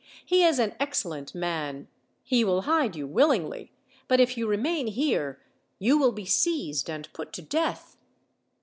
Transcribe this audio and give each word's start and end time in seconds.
He 0.25 0.43
is 0.43 0.57
an 0.57 0.73
excellent[man 0.79 1.85
he 2.23 2.43
will 2.43 2.61
hide 2.63 2.95
you 2.95 3.05
willingly; 3.05 3.71
but 4.07 4.19
if 4.19 4.35
you 4.35 4.47
remain 4.47 4.87
here 4.87 5.39
you 5.77 5.95
will 5.95 6.11
be 6.11 6.25
seized 6.25 6.89
and 6.89 7.07
put 7.13 7.31
to 7.33 7.43
death." 7.43 7.97